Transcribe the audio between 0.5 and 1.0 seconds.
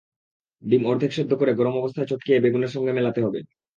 ডিম